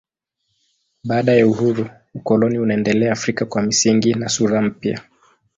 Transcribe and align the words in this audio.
Baada 1.03 1.33
ya 1.33 1.47
uhuru 1.47 1.89
ukoloni 2.15 2.59
unaendelea 2.59 3.11
Afrika 3.13 3.45
kwa 3.45 3.61
misingi 3.61 4.13
na 4.13 4.29
sura 4.29 4.61
mpya. 4.61 5.01